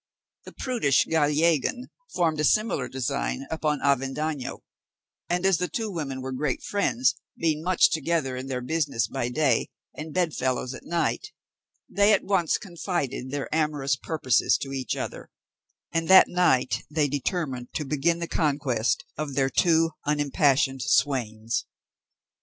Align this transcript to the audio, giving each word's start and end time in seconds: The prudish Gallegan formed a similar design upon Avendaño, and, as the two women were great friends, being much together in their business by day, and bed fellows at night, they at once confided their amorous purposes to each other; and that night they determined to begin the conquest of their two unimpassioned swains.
The 0.45 0.51
prudish 0.53 1.05
Gallegan 1.05 1.91
formed 2.15 2.39
a 2.39 2.43
similar 2.43 2.87
design 2.87 3.45
upon 3.51 3.81
Avendaño, 3.81 4.61
and, 5.29 5.45
as 5.45 5.59
the 5.59 5.67
two 5.67 5.91
women 5.91 6.21
were 6.21 6.31
great 6.31 6.63
friends, 6.63 7.13
being 7.37 7.61
much 7.61 7.91
together 7.91 8.35
in 8.35 8.47
their 8.47 8.61
business 8.61 9.05
by 9.07 9.29
day, 9.29 9.69
and 9.95 10.11
bed 10.11 10.33
fellows 10.33 10.73
at 10.73 10.85
night, 10.85 11.27
they 11.87 12.13
at 12.13 12.23
once 12.23 12.57
confided 12.57 13.29
their 13.29 13.47
amorous 13.53 13.95
purposes 13.95 14.57
to 14.63 14.73
each 14.73 14.95
other; 14.95 15.29
and 15.91 16.07
that 16.07 16.27
night 16.27 16.81
they 16.89 17.07
determined 17.07 17.71
to 17.75 17.85
begin 17.85 18.17
the 18.17 18.27
conquest 18.27 19.05
of 19.19 19.35
their 19.35 19.51
two 19.51 19.91
unimpassioned 20.07 20.81
swains. 20.81 21.67